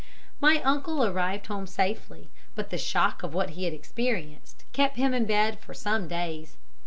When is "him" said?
4.97-5.13